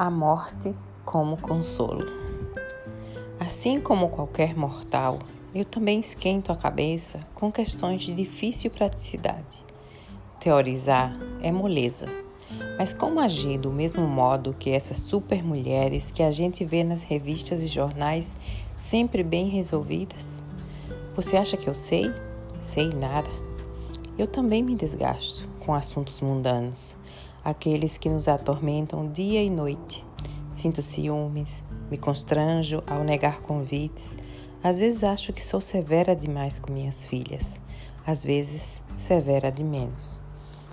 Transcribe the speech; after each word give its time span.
A 0.00 0.08
morte 0.12 0.76
como 1.04 1.36
consolo. 1.42 2.06
Assim 3.40 3.80
como 3.80 4.10
qualquer 4.10 4.56
mortal, 4.56 5.18
eu 5.52 5.64
também 5.64 5.98
esquento 5.98 6.52
a 6.52 6.56
cabeça 6.56 7.18
com 7.34 7.50
questões 7.50 8.02
de 8.02 8.14
difícil 8.14 8.70
praticidade. 8.70 9.64
Teorizar 10.38 11.18
é 11.42 11.50
moleza, 11.50 12.06
mas 12.78 12.92
como 12.92 13.18
agir 13.18 13.58
do 13.58 13.72
mesmo 13.72 14.06
modo 14.06 14.54
que 14.56 14.70
essas 14.70 14.98
super 14.98 15.42
mulheres 15.42 16.12
que 16.12 16.22
a 16.22 16.30
gente 16.30 16.64
vê 16.64 16.84
nas 16.84 17.02
revistas 17.02 17.64
e 17.64 17.66
jornais, 17.66 18.36
sempre 18.76 19.24
bem 19.24 19.48
resolvidas? 19.48 20.44
Você 21.16 21.36
acha 21.36 21.56
que 21.56 21.68
eu 21.68 21.74
sei? 21.74 22.08
Sei 22.62 22.88
nada. 22.90 23.30
Eu 24.16 24.28
também 24.28 24.62
me 24.62 24.76
desgasto 24.76 25.48
com 25.58 25.74
assuntos 25.74 26.20
mundanos 26.20 26.96
aqueles 27.44 27.98
que 27.98 28.08
nos 28.08 28.28
atormentam 28.28 29.10
dia 29.10 29.42
e 29.42 29.50
noite. 29.50 30.04
Sinto 30.52 30.82
ciúmes, 30.82 31.62
me 31.90 31.96
constranjo 31.96 32.82
ao 32.86 33.04
negar 33.04 33.40
convites. 33.40 34.16
Às 34.62 34.78
vezes 34.78 35.04
acho 35.04 35.32
que 35.32 35.42
sou 35.42 35.60
severa 35.60 36.16
demais 36.16 36.58
com 36.58 36.72
minhas 36.72 37.06
filhas, 37.06 37.60
às 38.06 38.24
vezes 38.24 38.82
severa 38.96 39.52
de 39.52 39.62
menos. 39.62 40.22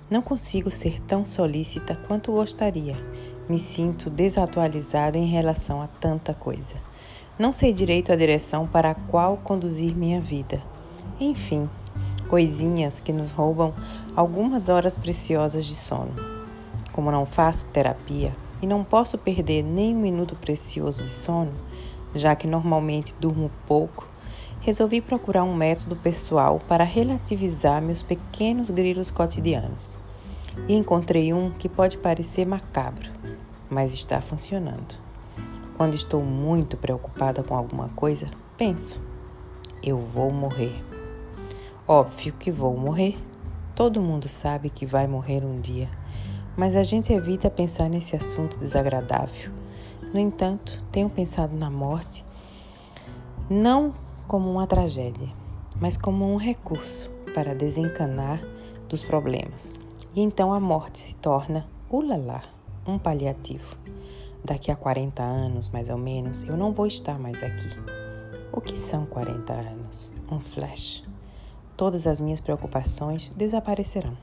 Não 0.10 0.22
consigo 0.22 0.70
ser 0.70 1.00
tão 1.02 1.26
solícita 1.26 1.96
quanto 2.08 2.32
gostaria. 2.32 2.96
Me 3.48 3.60
sinto 3.60 4.10
desatualizada 4.10 5.18
em 5.18 5.28
relação 5.28 5.82
a 5.82 5.88
tanta 5.88 6.34
coisa. 6.34 6.76
Não 7.38 7.52
sei 7.52 7.74
direito 7.74 8.12
a 8.12 8.16
direção 8.16 8.68
para 8.68 8.92
a 8.92 8.96
qual 8.96 9.38
conduzir 9.38 9.96
minha 9.96 10.22
vida. 10.22 10.64
Enfim, 11.20 11.70
coisinhas 12.30 13.00
que 13.00 13.14
nos 13.14 13.32
roubam 13.32 13.74
algumas 14.16 14.70
horas 14.70 14.98
preciosas 14.98 15.66
de 15.66 15.76
sono. 15.76 16.35
Como 16.96 17.12
não 17.12 17.26
faço 17.26 17.66
terapia 17.74 18.34
e 18.62 18.66
não 18.66 18.82
posso 18.82 19.18
perder 19.18 19.62
nem 19.62 19.94
um 19.94 20.00
minuto 20.00 20.34
precioso 20.34 21.04
de 21.04 21.10
sono, 21.10 21.52
já 22.16 22.34
que 22.38 22.48
normalmente 22.48 23.14
durmo 23.20 23.52
pouco, 23.68 24.08
resolvi 24.62 25.02
procurar 25.02 25.44
um 25.44 25.54
método 25.54 25.98
pessoal 25.98 26.62
para 26.70 26.86
relativizar 26.86 27.82
meus 27.82 28.02
pequenos 28.02 28.70
grilos 28.70 29.12
cotidianos. 29.12 30.00
E 30.70 30.74
encontrei 30.74 31.34
um 31.34 31.52
que 31.52 31.68
pode 31.68 31.98
parecer 31.98 32.48
macabro, 32.48 33.12
mas 33.70 33.94
está 33.94 34.22
funcionando. 34.22 34.96
Quando 35.76 35.96
estou 35.96 36.24
muito 36.24 36.78
preocupada 36.78 37.44
com 37.44 37.58
alguma 37.58 37.90
coisa, 37.90 38.28
penso: 38.56 39.02
eu 39.84 40.00
vou 40.00 40.32
morrer. 40.32 40.82
Óbvio 41.86 42.32
que 42.40 42.50
vou 42.50 42.78
morrer. 42.78 43.18
Todo 43.76 44.02
mundo 44.02 44.30
sabe 44.30 44.70
que 44.70 44.86
vai 44.86 45.06
morrer 45.08 45.44
um 45.44 45.60
dia 45.60 45.90
mas 46.58 46.76
a 46.76 46.84
gente 46.84 47.12
evita 47.12 47.50
pensar 47.50 47.90
nesse 47.90 48.16
assunto 48.16 48.58
desagradável. 48.58 49.52
No 50.14 50.20
entanto, 50.20 50.84
tenho 50.92 51.10
pensado 51.10 51.56
na 51.56 51.70
morte 51.70 52.26
não 53.50 53.94
como 54.28 54.50
uma 54.50 54.66
tragédia, 54.66 55.30
mas 55.80 55.98
como 55.98 56.26
um 56.26 56.38
recurso 56.38 57.12
para 57.34 57.54
desencanar 57.54 58.42
dos 58.88 59.04
problemas. 59.04 59.76
E 60.16 60.22
então 60.22 60.54
a 60.54 60.60
morte 60.60 60.98
se 60.98 61.16
torna, 61.18 61.68
ulala, 61.90 62.42
um 62.88 62.98
paliativo. 62.98 63.76
Daqui 64.44 64.72
a 64.72 64.76
40 64.76 65.22
anos, 65.22 65.70
mais 65.70 65.90
ou 65.90 65.98
menos, 65.98 66.44
eu 66.44 66.56
não 66.56 66.72
vou 66.72 66.88
estar 66.88 67.20
mais 67.20 67.44
aqui. 67.44 67.70
O 68.52 68.62
que 68.62 68.78
são 68.78 69.06
40 69.06 69.52
anos? 69.52 70.14
Um 70.32 70.40
flash. 70.40 71.04
Todas 71.76 72.08
as 72.08 72.22
minhas 72.22 72.40
preocupações 72.40 73.34
desaparecerão. 73.36 74.18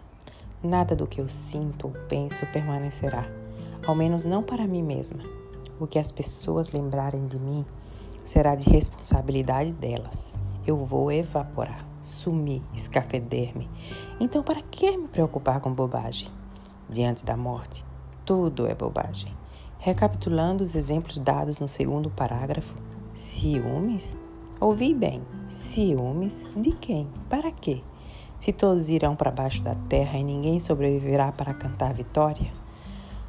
Nada 0.63 0.95
do 0.95 1.09
que 1.09 1.21
eu 1.21 1.29
sinto 1.29 1.89
ou 1.89 1.93
penso 2.09 2.47
permanecerá, 2.53 3.27
ao 3.85 3.97
menos 3.97 4.23
não 4.23 4.45
para 4.45 4.65
mim 4.67 4.83
mesma. 4.83 5.25
O 5.81 5.89
que 5.89 5.99
as 5.99 6.13
pessoas 6.13 6.71
lembrarem 6.71 7.27
de 7.27 7.37
mim 7.37 7.67
será 8.25 8.55
de 8.55 8.71
responsabilidade 8.71 9.73
delas. 9.73 10.39
Eu 10.65 10.77
vou 10.77 11.11
evaporar, 11.11 11.85
sumir, 12.01 12.63
escafeder-me. 12.73 13.69
Então, 14.21 14.45
para 14.45 14.63
que 14.63 14.97
me 14.97 15.09
preocupar 15.09 15.61
com 15.61 15.73
bobagem? 15.73 16.29
Diante 16.89 17.25
da 17.25 17.37
morte, 17.37 17.85
tudo 18.25 18.69
é 18.69 18.75
bobagem. 18.75 19.37
Recapitulando 19.79 20.63
os 20.63 20.77
exemplos 20.77 21.19
dados 21.19 21.59
no 21.59 21.67
segundo 21.67 22.09
parágrafo, 22.09 22.77
ciúmes? 23.13 24.17
Ouvi 24.61 24.95
bem, 24.95 25.23
ciúmes 25.49 26.47
de 26.57 26.71
quem? 26.71 27.09
Para 27.29 27.51
quê? 27.51 27.83
Se 28.43 28.53
todos 28.53 28.89
irão 28.89 29.15
para 29.15 29.31
baixo 29.31 29.63
da 29.63 29.77
terra 29.77 30.19
e 30.19 30.25
ninguém 30.25 30.59
sobreviverá 30.59 31.31
para 31.31 31.55
cantar 31.55 31.95
vitória, 31.95 32.51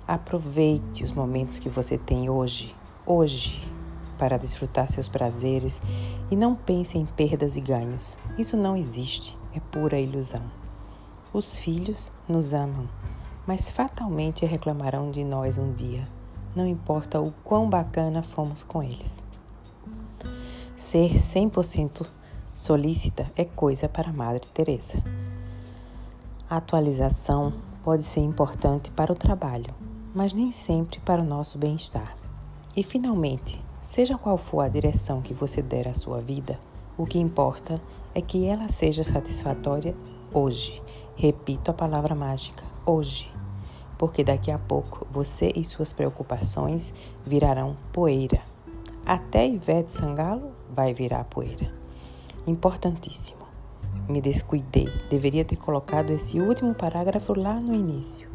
aproveite 0.07 1.03
os 1.03 1.11
momentos 1.11 1.59
que 1.59 1.69
você 1.69 1.99
tem 1.99 2.31
hoje, 2.31 2.75
hoje, 3.05 3.61
para 4.17 4.39
desfrutar 4.39 4.89
seus 4.89 5.07
prazeres 5.07 5.83
e 6.31 6.35
não 6.35 6.55
pense 6.55 6.97
em 6.97 7.05
perdas 7.05 7.55
e 7.55 7.61
ganhos. 7.61 8.17
Isso 8.39 8.57
não 8.57 8.75
existe, 8.75 9.37
é 9.53 9.59
pura 9.59 9.99
ilusão. 9.99 10.41
Os 11.31 11.59
filhos 11.59 12.11
nos 12.27 12.51
amam, 12.51 12.89
mas 13.45 13.69
fatalmente 13.69 14.47
reclamarão 14.47 15.11
de 15.11 15.23
nós 15.23 15.59
um 15.59 15.73
dia, 15.73 16.07
não 16.55 16.65
importa 16.65 17.21
o 17.21 17.31
quão 17.43 17.69
bacana 17.69 18.23
fomos 18.23 18.63
com 18.63 18.81
eles. 18.81 19.15
Ser 20.75 21.11
100% 21.11 22.03
Solícita 22.53 23.25
é 23.35 23.43
coisa 23.45 23.89
para 23.89 24.13
Madre 24.13 24.47
Teresa. 24.53 25.03
A 26.47 26.57
atualização 26.57 27.51
pode 27.83 28.03
ser 28.03 28.19
importante 28.19 28.91
para 28.91 29.11
o 29.11 29.15
trabalho, 29.15 29.73
mas 30.13 30.33
nem 30.33 30.51
sempre 30.51 30.99
para 30.99 31.23
o 31.23 31.25
nosso 31.25 31.57
bem-estar. 31.57 32.15
E 32.77 32.83
finalmente, 32.83 33.59
seja 33.81 34.19
qual 34.19 34.37
for 34.37 34.61
a 34.61 34.69
direção 34.69 35.19
que 35.19 35.33
você 35.33 35.63
der 35.63 35.87
à 35.87 35.95
sua 35.95 36.21
vida, 36.21 36.59
o 36.95 37.07
que 37.07 37.17
importa 37.17 37.81
é 38.13 38.21
que 38.21 38.45
ela 38.45 38.69
seja 38.69 39.03
satisfatória 39.03 39.95
hoje. 40.31 40.79
Repito 41.15 41.71
a 41.71 41.73
palavra 41.73 42.13
mágica, 42.13 42.63
hoje. 42.85 43.33
Porque 43.97 44.23
daqui 44.23 44.51
a 44.51 44.59
pouco 44.59 45.07
você 45.11 45.51
e 45.55 45.65
suas 45.65 45.91
preocupações 45.91 46.93
virarão 47.25 47.75
poeira. 47.91 48.41
Até 49.03 49.47
Ivete 49.47 49.91
Sangalo 49.91 50.51
vai 50.69 50.93
virar 50.93 51.23
poeira 51.23 51.82
importantíssimo. 52.45 53.43
Me 54.07 54.21
descuidei, 54.21 54.89
deveria 55.09 55.45
ter 55.45 55.55
colocado 55.55 56.11
esse 56.11 56.39
último 56.39 56.75
parágrafo 56.75 57.37
lá 57.39 57.59
no 57.59 57.73
início. 57.73 58.29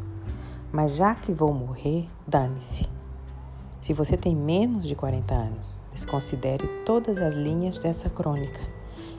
Mas 0.73 0.97
já 0.97 1.15
que 1.15 1.33
vou 1.33 1.53
morrer, 1.53 2.07
dane-se. 2.27 2.89
Se 3.81 3.93
você 3.93 4.17
tem 4.17 4.35
menos 4.35 4.85
de 4.85 4.95
40 4.95 5.35
anos, 5.35 5.81
desconsidere 5.93 6.67
todas 6.85 7.19
as 7.19 7.35
linhas 7.35 7.79
dessa 7.79 8.09
crônica. 8.09 8.61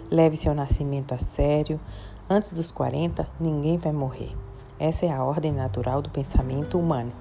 Leve 0.09 0.35
seu 0.35 0.55
nascimento 0.55 1.13
a 1.13 1.19
sério. 1.19 1.79
Antes 2.27 2.51
dos 2.51 2.71
40, 2.71 3.27
ninguém 3.39 3.77
vai 3.77 3.91
morrer. 3.91 4.35
Essa 4.79 5.05
é 5.05 5.11
a 5.11 5.23
ordem 5.23 5.51
natural 5.51 6.01
do 6.01 6.09
pensamento 6.09 6.79
humano. 6.79 7.11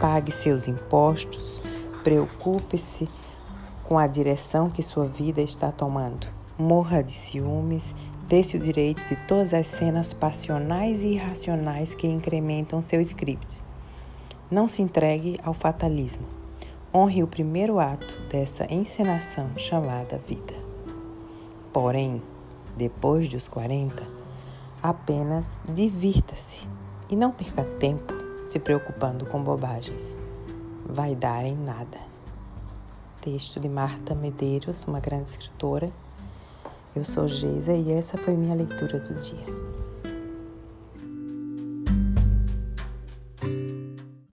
Pague 0.00 0.30
seus 0.30 0.68
impostos, 0.68 1.60
preocupe-se 2.04 3.08
com 3.84 3.98
a 3.98 4.06
direção 4.06 4.70
que 4.70 4.82
sua 4.82 5.06
vida 5.06 5.40
está 5.40 5.72
tomando 5.72 6.37
morra 6.58 7.02
de 7.02 7.12
ciúmes, 7.12 7.94
dê-se 8.26 8.56
o 8.56 8.60
direito 8.60 9.06
de 9.08 9.14
todas 9.26 9.54
as 9.54 9.68
cenas 9.68 10.12
passionais 10.12 11.04
e 11.04 11.14
irracionais 11.14 11.94
que 11.94 12.08
incrementam 12.08 12.80
seu 12.80 13.00
script. 13.00 13.62
Não 14.50 14.66
se 14.66 14.82
entregue 14.82 15.38
ao 15.44 15.54
fatalismo. 15.54 16.26
Honre 16.92 17.22
o 17.22 17.28
primeiro 17.28 17.78
ato 17.78 18.18
dessa 18.28 18.66
encenação 18.72 19.50
chamada 19.56 20.18
vida. 20.26 20.54
Porém, 21.72 22.20
depois 22.76 23.28
dos 23.28 23.46
40, 23.46 24.02
apenas 24.82 25.60
divirta-se 25.72 26.66
e 27.08 27.14
não 27.14 27.30
perca 27.30 27.62
tempo 27.62 28.14
se 28.46 28.58
preocupando 28.58 29.26
com 29.26 29.42
bobagens. 29.42 30.16
Vai 30.84 31.14
dar 31.14 31.44
em 31.44 31.54
nada. 31.54 31.98
Texto 33.20 33.60
de 33.60 33.68
Marta 33.68 34.14
Medeiros, 34.14 34.86
uma 34.86 35.00
grande 35.00 35.28
escritora 35.28 35.92
eu 36.96 37.04
sou 37.04 37.28
Geisa 37.28 37.72
e 37.72 37.92
essa 37.92 38.16
foi 38.18 38.34
minha 38.34 38.54
leitura 38.54 38.98
do 38.98 39.14
dia. 39.14 39.46